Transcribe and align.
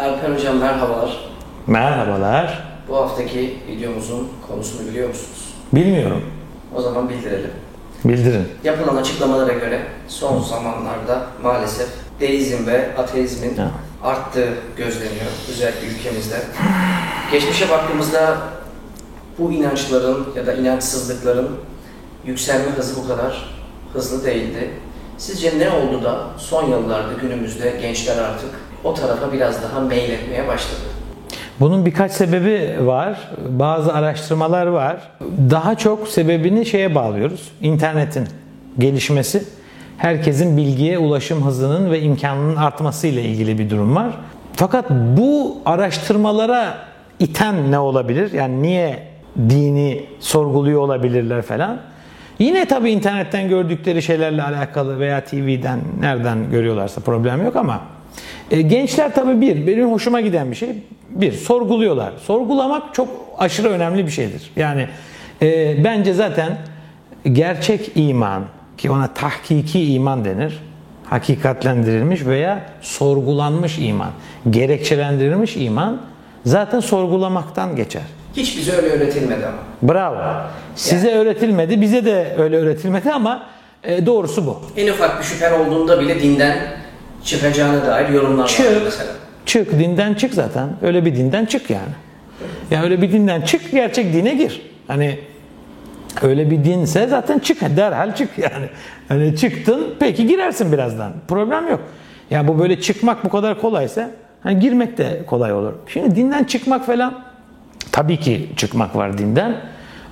Erpen 0.00 0.34
Hocam 0.34 0.56
merhabalar. 0.56 1.18
Merhabalar. 1.66 2.64
Bu 2.88 2.96
haftaki 2.96 3.58
videomuzun 3.68 4.28
konusunu 4.48 4.88
biliyor 4.88 5.08
musunuz? 5.08 5.54
Bilmiyorum. 5.72 6.22
O 6.76 6.82
zaman 6.82 7.08
bildirelim. 7.08 7.50
Bildirin. 8.04 8.48
Yapılan 8.64 8.96
açıklamalara 8.96 9.52
göre 9.52 9.82
son 10.08 10.42
zamanlarda 10.42 11.26
maalesef 11.42 11.88
deizm 12.20 12.66
ve 12.66 12.88
ateizmin 12.98 13.56
Ha. 13.56 13.70
arttığı 14.04 14.48
gözleniyor 14.76 15.30
özellikle 15.50 15.86
ülkemizde. 15.86 16.36
Geçmişe 17.32 17.70
baktığımızda 17.70 18.36
bu 19.38 19.52
inançların 19.52 20.28
ya 20.36 20.46
da 20.46 20.52
inançsızlıkların 20.54 21.48
yükselme 22.26 22.70
hızı 22.76 23.02
bu 23.02 23.08
kadar 23.08 23.54
hızlı 23.92 24.24
değildi. 24.24 24.70
Sizce 25.18 25.58
ne 25.58 25.70
oldu 25.70 26.04
da 26.04 26.26
son 26.38 26.70
yıllarda 26.70 27.12
günümüzde 27.20 27.70
gençler 27.82 28.18
artık 28.18 28.50
o 28.84 28.94
tarafa 28.94 29.32
biraz 29.32 29.62
daha 29.62 29.80
meyletmeye 29.80 30.48
başladı? 30.48 30.80
Bunun 31.60 31.86
birkaç 31.86 32.12
sebebi 32.12 32.86
var. 32.86 33.18
Bazı 33.48 33.94
araştırmalar 33.94 34.66
var. 34.66 34.96
Daha 35.50 35.74
çok 35.74 36.08
sebebini 36.08 36.66
şeye 36.66 36.94
bağlıyoruz. 36.94 37.52
İnternetin 37.60 38.28
gelişmesi. 38.78 39.44
Herkesin 39.98 40.56
bilgiye 40.56 40.98
ulaşım 40.98 41.46
hızının 41.46 41.90
ve 41.90 42.00
imkanının 42.00 42.56
artması 42.56 43.06
ile 43.06 43.22
ilgili 43.22 43.58
bir 43.58 43.70
durum 43.70 43.96
var. 43.96 44.12
Fakat 44.52 44.90
bu 44.90 45.58
araştırmalara 45.66 46.74
iten 47.18 47.70
ne 47.70 47.78
olabilir? 47.78 48.32
Yani 48.32 48.62
niye 48.62 49.02
dini 49.36 50.04
sorguluyor 50.20 50.80
olabilirler 50.80 51.42
falan? 51.42 51.80
Yine 52.38 52.64
tabii 52.64 52.90
internetten 52.90 53.48
gördükleri 53.48 54.02
şeylerle 54.02 54.42
alakalı 54.42 54.98
veya 55.00 55.24
TV'den 55.24 55.80
nereden 56.00 56.50
görüyorlarsa 56.50 57.00
problem 57.00 57.44
yok 57.44 57.56
ama 57.56 57.80
e, 58.50 58.62
gençler 58.62 59.14
tabii 59.14 59.40
bir, 59.40 59.66
benim 59.66 59.92
hoşuma 59.92 60.20
giden 60.20 60.50
bir 60.50 60.56
şey. 60.56 60.68
Bir, 61.10 61.32
sorguluyorlar. 61.32 62.12
Sorgulamak 62.26 62.94
çok 62.94 63.08
aşırı 63.38 63.68
önemli 63.68 64.06
bir 64.06 64.10
şeydir. 64.10 64.50
Yani 64.56 64.88
e, 65.42 65.84
bence 65.84 66.14
zaten 66.14 66.58
gerçek 67.32 67.92
iman 67.94 68.44
ki 68.78 68.90
ona 68.90 69.14
tahkiki 69.14 69.94
iman 69.94 70.24
denir. 70.24 70.58
Hakikatlendirilmiş 71.04 72.26
veya 72.26 72.66
sorgulanmış 72.80 73.78
iman, 73.78 74.10
gerekçelendirilmiş 74.50 75.56
iman 75.56 76.00
zaten 76.44 76.80
sorgulamaktan 76.80 77.76
geçer. 77.76 78.02
Hiç 78.36 78.58
bize 78.58 78.72
öyle 78.72 78.88
öğretilmedi 78.88 79.46
ama. 79.46 79.92
Bravo. 79.92 80.16
Size 80.76 81.10
öğretilmedi, 81.10 81.80
bize 81.80 82.04
de 82.04 82.34
öyle 82.38 82.56
öğretilmedi 82.56 83.12
ama 83.12 83.46
e, 83.84 84.06
doğrusu 84.06 84.46
bu. 84.46 84.60
En 84.76 84.88
ufak 84.88 85.18
bir 85.18 85.24
şüphen 85.24 85.52
olduğunda 85.52 86.00
bile 86.00 86.22
dinden 86.22 86.58
çıkacağına 87.24 87.86
dair 87.86 88.08
yorumlar 88.08 88.42
var 88.42 88.48
Çık. 88.48 88.82
mesela. 88.84 89.10
Çık 89.46 89.78
dinden 89.78 90.14
çık 90.14 90.34
zaten. 90.34 90.68
Öyle 90.82 91.04
bir 91.04 91.16
dinden 91.16 91.44
çık 91.44 91.70
yani. 91.70 91.92
Ya 92.70 92.82
öyle 92.82 93.02
bir 93.02 93.12
dinden 93.12 93.40
çık 93.40 93.70
gerçek 93.70 94.12
dine 94.12 94.34
gir. 94.34 94.62
Hani 94.88 95.18
öyle 96.22 96.50
bir 96.50 96.64
dinse 96.64 97.06
zaten 97.06 97.38
çık 97.38 97.60
derhal 97.76 98.14
çık 98.14 98.38
yani. 98.38 98.66
Hani 99.08 99.36
çıktın 99.36 99.94
peki 100.00 100.26
girersin 100.26 100.72
birazdan. 100.72 101.12
Problem 101.28 101.68
yok. 101.68 101.80
Ya 102.30 102.48
bu 102.48 102.58
böyle 102.58 102.80
çıkmak 102.80 103.24
bu 103.24 103.28
kadar 103.28 103.60
kolaysa 103.60 104.10
hani 104.42 104.58
girmek 104.58 104.98
de 104.98 105.22
kolay 105.26 105.52
olur. 105.52 105.72
Şimdi 105.86 106.16
dinden 106.16 106.44
çıkmak 106.44 106.86
falan 106.86 107.22
tabii 107.92 108.16
ki 108.16 108.48
çıkmak 108.56 108.96
var 108.96 109.18
dinden. 109.18 109.56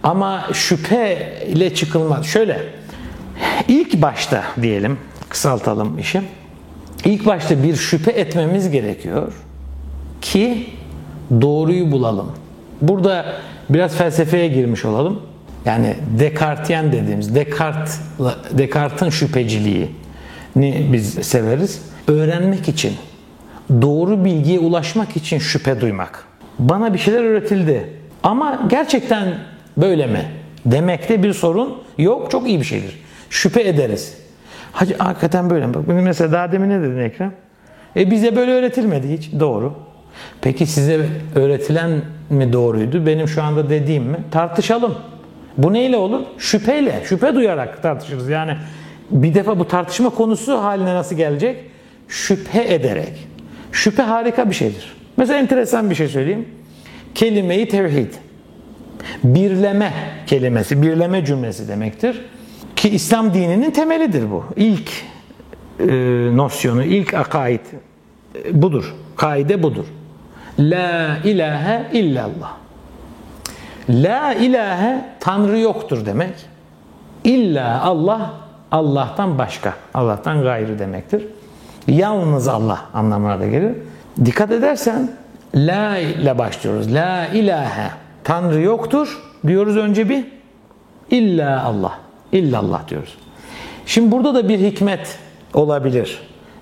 Ama 0.02 0.44
şüphe 0.52 1.32
ile 1.46 1.74
çıkılmaz. 1.74 2.26
Şöyle 2.26 2.60
ilk 3.68 4.02
başta 4.02 4.44
diyelim 4.62 4.98
kısaltalım 5.28 5.98
işi. 5.98 6.22
İlk 7.04 7.26
başta 7.26 7.62
bir 7.62 7.76
şüphe 7.76 8.10
etmemiz 8.10 8.70
gerekiyor 8.70 9.32
ki 10.20 10.66
doğruyu 11.40 11.92
bulalım. 11.92 12.32
Burada 12.82 13.26
biraz 13.70 13.96
felsefeye 13.96 14.48
girmiş 14.48 14.84
olalım. 14.84 15.20
Yani 15.64 15.94
Descartesyen 16.18 16.92
dediğimiz 16.92 17.34
Descartes 17.34 18.00
Descartes'in 18.52 19.10
şüpheciliğini 19.10 19.88
biz 20.92 21.14
severiz. 21.14 21.82
Öğrenmek 22.08 22.68
için, 22.68 22.92
doğru 23.82 24.24
bilgiye 24.24 24.58
ulaşmak 24.58 25.16
için 25.16 25.38
şüphe 25.38 25.80
duymak. 25.80 26.24
Bana 26.58 26.94
bir 26.94 26.98
şeyler 26.98 27.24
öğretildi. 27.24 27.90
Ama 28.22 28.66
gerçekten 28.70 29.34
böyle 29.76 30.06
mi? 30.06 30.24
Demekte 30.66 31.22
bir 31.22 31.32
sorun 31.32 31.82
yok. 31.98 32.30
Çok 32.30 32.48
iyi 32.48 32.60
bir 32.60 32.64
şeydir. 32.64 32.98
Şüphe 33.30 33.68
ederiz. 33.68 34.14
Hacı 34.72 34.98
hakikaten 34.98 35.50
böyle? 35.50 35.74
Bak 35.74 35.88
benim 35.88 36.02
mesela 36.02 36.32
daha 36.32 36.52
demin 36.52 36.70
ne 36.70 36.82
dedin 36.82 36.98
Ekrem? 36.98 37.32
E 37.96 38.10
bize 38.10 38.36
böyle 38.36 38.50
öğretilmedi 38.50 39.12
hiç. 39.12 39.32
Doğru. 39.40 39.74
Peki 40.40 40.66
size 40.66 41.06
öğretilen 41.34 41.90
mi 42.30 42.52
doğruydu? 42.52 43.06
Benim 43.06 43.28
şu 43.28 43.42
anda 43.42 43.70
dediğim 43.70 44.04
mi? 44.04 44.16
Tartışalım. 44.30 44.94
Bu 45.58 45.72
neyle 45.72 45.96
olur? 45.96 46.20
Şüpheyle. 46.38 47.02
Şüphe 47.04 47.34
duyarak 47.34 47.82
tartışırız. 47.82 48.28
Yani 48.28 48.56
bir 49.10 49.34
defa 49.34 49.58
bu 49.58 49.68
tartışma 49.68 50.10
konusu 50.10 50.58
haline 50.58 50.94
nasıl 50.94 51.16
gelecek? 51.16 51.56
Şüphe 52.08 52.74
ederek. 52.74 53.28
Şüphe 53.72 54.02
harika 54.02 54.50
bir 54.50 54.54
şeydir. 54.54 54.92
Mesela 55.16 55.38
enteresan 55.38 55.90
bir 55.90 55.94
şey 55.94 56.08
söyleyeyim. 56.08 56.48
Kelime-i 57.14 57.68
tevhid. 57.68 58.12
Birleme 59.24 59.92
kelimesi, 60.26 60.82
birleme 60.82 61.24
cümlesi 61.24 61.68
demektir. 61.68 62.20
Ki 62.78 62.88
İslam 62.88 63.34
dininin 63.34 63.70
temelidir 63.70 64.30
bu. 64.30 64.44
İlk 64.56 64.90
e, 65.80 65.86
nosyonu, 66.36 66.82
ilk 66.84 67.14
akaid 67.14 67.60
e, 68.44 68.62
budur. 68.62 68.94
Kaide 69.16 69.62
budur. 69.62 69.84
La 70.58 71.16
ilahe 71.24 71.86
illallah. 71.92 72.52
La 73.90 74.34
ilahe 74.34 75.04
Tanrı 75.20 75.58
yoktur 75.58 76.06
demek. 76.06 76.34
İlla 77.24 77.82
Allah, 77.82 78.30
Allah'tan 78.70 79.38
başka, 79.38 79.74
Allah'tan 79.94 80.42
gayrı 80.42 80.78
demektir. 80.78 81.26
Yalnız 81.86 82.48
Allah 82.48 82.80
anlamına 82.94 83.40
da 83.40 83.46
gelir. 83.46 83.74
Dikkat 84.24 84.50
edersen 84.50 85.10
La 85.54 85.98
ile 85.98 86.38
başlıyoruz. 86.38 86.94
La 86.94 87.26
ilahe. 87.26 87.90
Tanrı 88.24 88.60
yoktur 88.60 89.22
diyoruz 89.46 89.76
önce 89.76 90.08
bir. 90.08 90.24
İlla 91.10 91.64
Allah. 91.64 92.07
İllallah 92.32 92.88
diyoruz. 92.88 93.14
Şimdi 93.86 94.12
burada 94.12 94.34
da 94.34 94.48
bir 94.48 94.58
hikmet 94.58 95.18
olabilir. 95.54 96.20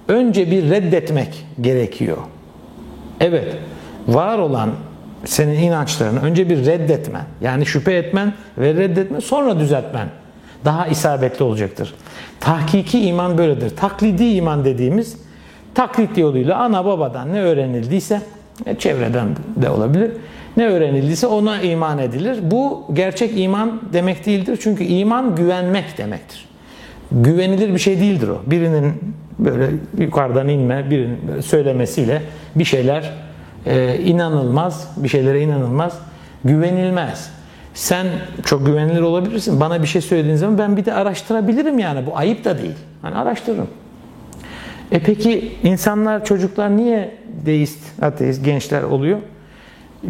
Önce 0.08 0.50
bir 0.50 0.70
reddetmek 0.70 1.46
gerekiyor. 1.60 2.16
Evet, 3.20 3.56
var 4.08 4.38
olan 4.38 4.70
senin 5.24 5.62
inançlarını 5.62 6.20
önce 6.20 6.50
bir 6.50 6.66
reddetmen, 6.66 7.24
yani 7.40 7.66
şüphe 7.66 7.94
etmen 7.94 8.34
ve 8.58 8.74
reddetmen, 8.74 9.20
sonra 9.20 9.58
düzeltmen 9.58 10.08
daha 10.64 10.86
isabetli 10.86 11.44
olacaktır. 11.44 11.94
Tahkiki 12.40 13.00
iman 13.00 13.38
böyledir. 13.38 13.76
Taklidi 13.76 14.24
iman 14.24 14.64
dediğimiz 14.64 15.16
taklit 15.74 16.18
yoluyla 16.18 16.56
ana 16.56 16.84
babadan 16.84 17.32
ne 17.32 17.40
öğrenildiyse, 17.40 18.20
e, 18.66 18.78
çevreden 18.78 19.28
de 19.56 19.70
olabilir, 19.70 20.10
ne 20.56 20.66
öğrenildiyse 20.66 21.26
ona 21.26 21.60
iman 21.60 21.98
edilir. 21.98 22.38
Bu 22.42 22.84
gerçek 22.92 23.38
iman 23.38 23.80
demek 23.92 24.26
değildir. 24.26 24.58
Çünkü 24.62 24.84
iman 24.84 25.36
güvenmek 25.36 25.98
demektir. 25.98 26.44
Güvenilir 27.12 27.74
bir 27.74 27.78
şey 27.78 28.00
değildir 28.00 28.28
o. 28.28 28.42
Birinin 28.46 28.92
böyle 29.38 29.70
yukarıdan 29.98 30.48
inme, 30.48 30.90
birinin 30.90 31.40
söylemesiyle 31.40 32.22
bir 32.54 32.64
şeyler 32.64 33.12
e, 33.66 33.98
inanılmaz, 33.98 34.88
bir 34.96 35.08
şeylere 35.08 35.40
inanılmaz, 35.40 35.98
güvenilmez. 36.44 37.30
Sen 37.74 38.06
çok 38.44 38.66
güvenilir 38.66 39.00
olabilirsin. 39.00 39.60
Bana 39.60 39.82
bir 39.82 39.86
şey 39.86 40.02
söylediğin 40.02 40.36
zaman 40.36 40.58
ben 40.58 40.76
bir 40.76 40.84
de 40.84 40.94
araştırabilirim 40.94 41.78
yani. 41.78 42.06
Bu 42.06 42.16
ayıp 42.16 42.44
da 42.44 42.58
değil. 42.58 42.76
Hani 43.02 43.14
araştırırım. 43.14 43.68
E 44.92 44.98
peki 44.98 45.52
insanlar, 45.62 46.24
çocuklar 46.24 46.76
niye 46.76 47.14
deist, 47.46 48.02
ateist, 48.02 48.44
gençler 48.44 48.82
oluyor? 48.82 49.18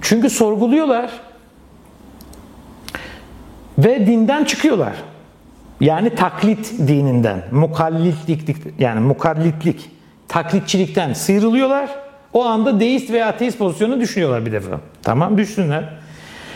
Çünkü 0.02 0.30
sorguluyorlar 0.30 1.10
ve 3.78 4.06
dinden 4.06 4.44
çıkıyorlar. 4.44 4.92
Yani 5.80 6.14
taklit 6.14 6.72
dininden, 6.78 7.44
mukallitlik 7.50 8.56
yani 8.78 9.00
mukallitlik, 9.00 9.90
taklitçilikten 10.28 11.12
sıyrılıyorlar. 11.12 11.90
O 12.32 12.44
anda 12.44 12.80
deist 12.80 13.10
veya 13.10 13.26
ateist 13.28 13.58
pozisyonu 13.58 14.00
düşünüyorlar 14.00 14.46
bir 14.46 14.52
defa. 14.52 14.80
Tamam 15.02 15.38
düşsünler. 15.38 15.84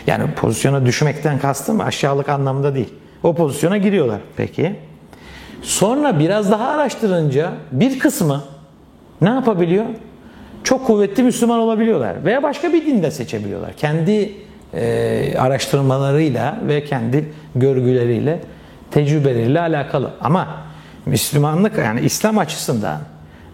Yani 0.07 0.31
pozisyona 0.31 0.85
düşmekten 0.85 1.39
kastım 1.39 1.81
aşağılık 1.81 2.29
anlamda 2.29 2.75
değil. 2.75 2.93
O 3.23 3.35
pozisyona 3.35 3.77
giriyorlar. 3.77 4.19
Peki. 4.37 4.75
Sonra 5.61 6.19
biraz 6.19 6.51
daha 6.51 6.67
araştırınca 6.67 7.51
bir 7.71 7.99
kısmı 7.99 8.43
ne 9.21 9.29
yapabiliyor? 9.29 9.85
Çok 10.63 10.87
kuvvetli 10.87 11.23
Müslüman 11.23 11.59
olabiliyorlar 11.59 12.25
veya 12.25 12.43
başka 12.43 12.73
bir 12.73 12.85
dinde 12.85 13.11
seçebiliyorlar. 13.11 13.73
Kendi 13.73 14.31
e, 14.73 15.33
araştırmalarıyla 15.37 16.59
ve 16.67 16.83
kendi 16.83 17.25
görgüleriyle, 17.55 18.39
tecrübeleriyle 18.91 19.59
alakalı. 19.59 20.11
Ama 20.21 20.47
Müslümanlık 21.05 21.77
yani 21.77 22.01
İslam 22.01 22.37
açısından 22.37 22.99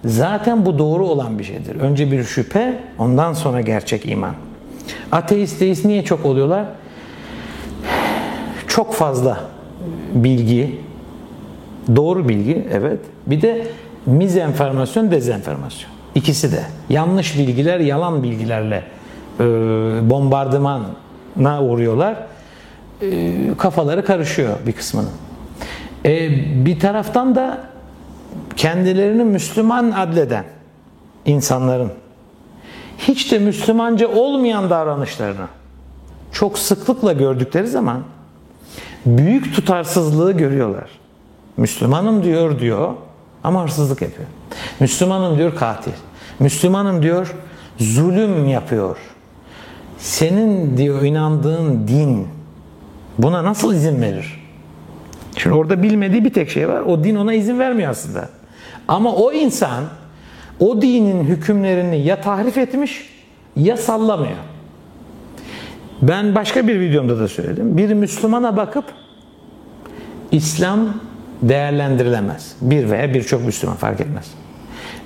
Zaten 0.06 0.66
bu 0.66 0.80
doğru 0.80 1.08
olan 1.08 1.40
bir 1.40 1.44
şeydir. 1.44 1.76
Önce 1.76 2.12
bir 2.12 2.24
şüphe, 2.24 2.80
ondan 3.00 3.34
sonra 3.34 3.62
gerçek 3.62 4.06
iman. 4.06 4.34
Ateist, 5.12 5.62
deist 5.62 5.86
niye 5.86 6.04
çok 6.04 6.26
oluyorlar? 6.26 6.66
Çok 8.68 8.94
fazla 8.94 9.40
bilgi, 10.14 10.82
doğru 11.96 12.30
bilgi 12.30 12.68
evet. 12.72 13.00
Bir 13.26 13.42
de 13.42 13.68
mizenformasyon, 14.06 15.12
dezenformasyon. 15.12 15.92
İkisi 16.18 16.52
de. 16.52 16.64
Yanlış 16.90 17.38
bilgiler, 17.38 17.80
yalan 17.80 18.24
bilgilerle 18.24 18.84
e, 19.40 19.44
bombardımana 20.10 21.64
uğruyorlar. 21.64 22.18
E, 23.02 23.34
kafaları 23.58 24.06
karışıyor 24.06 24.58
bir 24.68 24.72
kısmının. 24.72 25.10
E, 26.06 26.30
bir 26.66 26.80
taraftan 26.80 27.36
da 27.36 27.64
kendilerini 28.56 29.24
Müslüman 29.24 29.92
adleden 29.92 30.44
insanların 31.26 31.92
hiç 32.98 33.32
de 33.32 33.40
Müslümanca 33.40 34.08
olmayan 34.08 34.70
davranışlarını 34.70 35.48
çok 36.32 36.60
sıklıkla 36.60 37.14
gördükleri 37.14 37.68
zaman 37.68 38.04
büyük 39.06 39.56
tutarsızlığı 39.56 40.32
görüyorlar. 40.32 40.90
Müslümanım 41.58 42.24
diyor 42.24 42.60
diyor 42.60 42.94
ama 43.48 43.64
hırsızlık 43.64 44.02
yapıyor. 44.02 44.28
Müslümanım 44.80 45.38
diyor 45.38 45.56
katil. 45.56 45.92
Müslümanım 46.40 47.04
diyor 47.04 47.36
zulüm 47.80 48.48
yapıyor. 48.48 48.98
Senin 49.98 50.78
diyor 50.78 51.02
inandığın 51.02 51.88
din 51.88 52.28
buna 53.18 53.44
nasıl 53.44 53.74
izin 53.74 54.02
verir? 54.02 54.44
Şimdi 55.38 55.56
orada 55.56 55.84
bilmediği 55.84 56.26
bir 56.26 56.34
tek 56.34 56.50
şey 56.50 56.70
var. 56.70 56.82
O 56.82 57.04
din 57.04 57.16
ona 57.16 57.34
izin 57.34 57.60
vermiyor 57.60 57.92
aslında. 57.92 58.30
Ama 58.88 59.16
o 59.16 59.32
insan 59.32 59.84
o 60.60 60.82
dinin 60.82 61.24
hükümlerini 61.24 62.02
ya 62.02 62.22
tahrif 62.22 62.58
etmiş 62.58 63.10
ya 63.56 63.78
sallamıyor. 63.78 64.38
Ben 66.02 66.36
başka 66.36 66.68
bir 66.68 66.80
videomda 66.80 67.20
da 67.20 67.28
söyledim. 67.28 67.78
Bir 67.78 67.94
Müslümana 67.94 68.58
bakıp 68.58 68.86
İslam 70.32 71.07
değerlendirilemez. 71.42 72.56
Bir 72.62 72.90
veya 72.90 73.14
birçok 73.14 73.46
Müslüman 73.46 73.76
fark 73.76 74.02
etmez. 74.02 74.32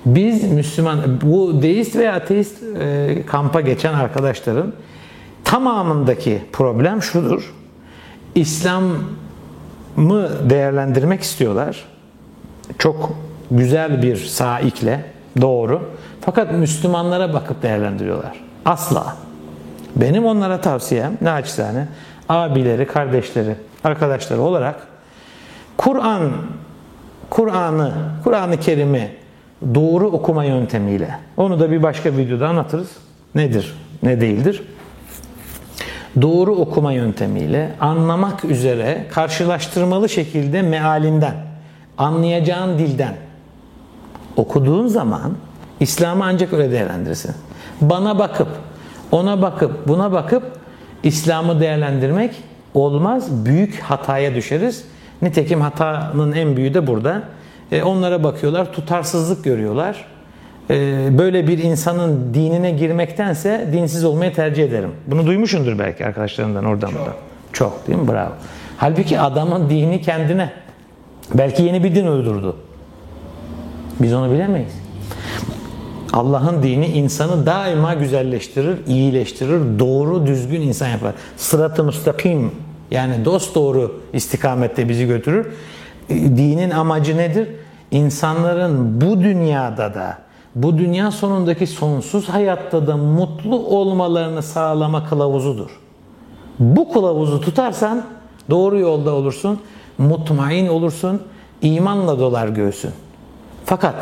Biz 0.06 0.52
Müslüman, 0.52 1.22
bu 1.22 1.62
deist 1.62 1.96
veya 1.96 2.14
ateist 2.14 2.64
e, 2.80 3.18
kampa 3.26 3.62
geçen 3.62 3.94
arkadaşların 3.94 4.74
tamamındaki 5.44 6.42
problem 6.54 7.02
şudur. 7.02 7.54
İslam'ı 8.36 10.30
değerlendirmek 10.50 11.22
istiyorlar. 11.22 11.86
Çok 12.78 13.14
güzel 13.52 14.02
bir 14.02 14.16
saikle, 14.16 15.06
doğru. 15.42 15.90
Fakat 16.22 16.54
Müslümanlara 16.54 17.34
bakıp 17.34 17.64
değerlendiriyorlar. 17.64 18.44
Asla. 18.66 19.18
Benim 19.96 20.26
onlara 20.26 20.62
tavsiyem 20.62 21.18
naçizane 21.22 21.88
abileri, 22.30 22.88
kardeşleri, 22.88 23.56
arkadaşları 23.84 24.42
olarak 24.42 24.91
Kur'an 25.82 26.32
Kur'an'ı, 27.30 27.94
Kur'an-ı 28.24 28.60
Kerim'i 28.60 29.12
doğru 29.76 30.08
okuma 30.08 30.44
yöntemiyle 30.44 31.20
onu 31.38 31.60
da 31.60 31.72
bir 31.72 31.84
başka 31.84 32.18
videoda 32.18 32.48
anlatırız. 32.48 32.90
Nedir, 33.36 33.76
ne 34.04 34.22
değildir? 34.22 34.64
Doğru 36.22 36.56
okuma 36.56 36.94
yöntemiyle 36.94 37.72
anlamak 37.80 38.46
üzere 38.46 39.06
karşılaştırmalı 39.12 40.10
şekilde 40.10 40.62
mealinden, 40.62 41.36
anlayacağın 41.98 42.80
dilden 42.80 43.16
okuduğun 44.36 44.88
zaman 44.88 45.34
İslam'ı 45.80 46.26
ancak 46.26 46.54
öyle 46.54 46.72
değerlendirirsin. 46.72 47.36
Bana 47.82 48.20
bakıp, 48.20 48.50
ona 49.12 49.42
bakıp, 49.42 49.88
buna 49.88 50.12
bakıp 50.12 50.44
İslam'ı 51.04 51.60
değerlendirmek 51.60 52.32
olmaz. 52.74 53.46
Büyük 53.46 53.80
hataya 53.80 54.36
düşeriz. 54.36 54.86
Nitekim 55.22 55.62
hatanın 55.62 56.32
en 56.32 56.58
büyüğü 56.58 56.74
de 56.74 56.88
burada. 56.88 57.24
E, 57.72 57.84
onlara 57.84 58.24
bakıyorlar, 58.24 58.74
tutarsızlık 58.74 59.44
görüyorlar. 59.44 60.06
E, 60.70 61.08
böyle 61.18 61.48
bir 61.48 61.58
insanın 61.58 62.34
dinine 62.34 62.72
girmektense 62.72 63.70
dinsiz 63.74 64.06
olmayı 64.06 64.34
tercih 64.34 64.64
ederim. 64.64 64.92
Bunu 65.08 65.26
duymuşsundur 65.26 65.80
belki 65.80 66.06
arkadaşlarından 66.06 66.66
oradan 66.66 66.92
buradan. 66.92 67.14
Çok 67.54 67.88
değil 67.88 68.00
mi? 68.00 68.08
Bravo. 68.08 68.32
Halbuki 68.78 69.20
adamın 69.20 69.70
dini 69.70 70.02
kendine. 70.02 70.50
Belki 71.34 71.64
yeni 71.64 71.84
bir 71.84 71.96
din 71.96 72.08
uydurdu. 72.08 72.58
Biz 74.00 74.14
onu 74.14 74.32
bilemeyiz. 74.32 74.74
Allah'ın 76.14 76.64
dini 76.64 76.88
insanı 76.88 77.46
daima 77.46 77.94
güzelleştirir, 77.94 78.78
iyileştirir, 78.88 79.80
doğru, 79.80 80.26
düzgün 80.28 80.62
insan 80.62 80.88
yapar. 80.88 81.14
Sırat-ı 81.38 81.84
müstakim 81.84 82.52
yani 82.92 83.26
dost 83.26 83.56
doğru 83.56 84.02
istikamette 84.14 84.90
bizi 84.90 85.08
götürür. 85.08 85.54
Dinin 86.10 86.70
amacı 86.72 87.18
nedir? 87.18 87.50
İnsanların 87.92 89.02
bu 89.02 89.22
dünyada 89.22 89.94
da, 89.94 90.18
bu 90.56 90.78
dünya 90.78 91.12
sonundaki 91.12 91.68
sonsuz 91.68 92.30
hayatta 92.30 92.88
da 92.88 92.98
mutlu 92.98 93.56
olmalarını 93.56 94.44
sağlama 94.44 95.06
kılavuzudur. 95.06 95.80
Bu 96.60 96.94
kılavuzu 96.94 97.42
tutarsan 97.42 98.04
doğru 98.50 98.80
yolda 98.80 99.12
olursun, 99.12 99.60
mutmain 99.98 100.68
olursun, 100.68 101.22
imanla 101.62 102.20
dolar 102.20 102.48
göğsün. 102.48 102.92
Fakat 103.66 103.96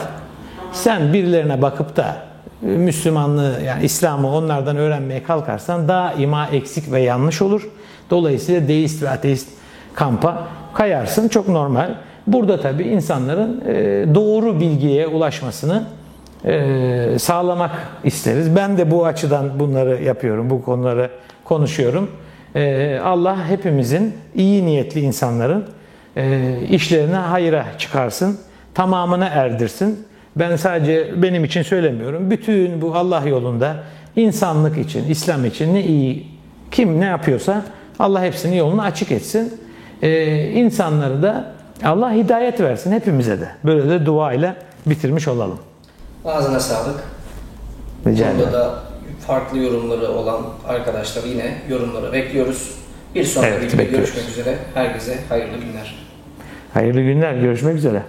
sen 0.73 1.13
birilerine 1.13 1.61
bakıp 1.61 1.95
da 1.95 2.17
Müslümanlığı 2.61 3.61
yani 3.65 3.85
İslam'ı 3.85 4.35
onlardan 4.35 4.77
öğrenmeye 4.77 5.23
kalkarsan 5.23 5.87
daima 5.87 6.47
eksik 6.47 6.91
ve 6.91 7.01
yanlış 7.01 7.41
olur. 7.41 7.69
Dolayısıyla 8.09 8.67
deist 8.67 9.03
ve 9.03 9.09
ateist 9.09 9.49
kampa 9.93 10.47
kayarsın. 10.73 11.27
Çok 11.27 11.47
normal. 11.47 11.95
Burada 12.27 12.61
tabii 12.61 12.83
insanların 12.83 13.61
doğru 14.15 14.59
bilgiye 14.59 15.07
ulaşmasını 15.07 15.83
sağlamak 17.19 17.71
isteriz. 18.03 18.55
Ben 18.55 18.77
de 18.77 18.91
bu 18.91 19.05
açıdan 19.05 19.59
bunları 19.59 20.03
yapıyorum. 20.03 20.49
Bu 20.49 20.63
konuları 20.63 21.09
konuşuyorum. 21.43 22.11
Allah 23.03 23.49
hepimizin 23.49 24.13
iyi 24.35 24.65
niyetli 24.65 25.01
insanların 25.01 25.65
işlerine 26.69 27.15
hayra 27.15 27.65
çıkarsın. 27.77 28.37
Tamamına 28.73 29.27
erdirsin. 29.27 29.99
Ben 30.35 30.55
sadece 30.55 31.21
benim 31.21 31.43
için 31.43 31.61
söylemiyorum. 31.61 32.31
Bütün 32.31 32.81
bu 32.81 32.95
Allah 32.95 33.23
yolunda 33.27 33.75
insanlık 34.15 34.77
için, 34.77 35.09
İslam 35.09 35.45
için 35.45 35.75
ne 35.75 35.83
iyi 35.83 36.27
kim 36.71 36.99
ne 37.01 37.05
yapıyorsa 37.05 37.63
Allah 37.99 38.23
hepsini 38.23 38.57
yolunu 38.57 38.81
açık 38.81 39.11
etsin. 39.11 39.61
Ee, 40.01 40.49
insanları 40.51 41.23
da 41.23 41.51
Allah 41.83 42.13
hidayet 42.13 42.61
versin 42.61 42.91
hepimize 42.91 43.39
de. 43.41 43.49
Böyle 43.65 43.89
de 43.89 44.05
duayla 44.05 44.55
bitirmiş 44.85 45.27
olalım. 45.27 45.59
Ağzına 46.25 46.59
sağlık. 46.59 47.03
Rica 48.07 48.25
Burada 48.25 48.37
ederim. 48.37 48.53
da 48.53 48.79
farklı 49.27 49.57
yorumları 49.57 50.11
olan 50.11 50.41
arkadaşlar 50.67 51.23
yine 51.23 51.55
yorumları 51.69 52.13
bekliyoruz. 52.13 52.71
Bir 53.15 53.23
sonraki 53.23 53.53
Evet, 53.53 53.73
videoda 53.73 53.83
görüşmek 53.83 54.29
üzere. 54.29 54.57
Herkese 54.73 55.17
hayırlı 55.29 55.57
günler. 55.57 55.95
Hayırlı 56.73 57.01
günler. 57.01 57.33
Görüşmek 57.33 57.75
üzere. 57.75 58.03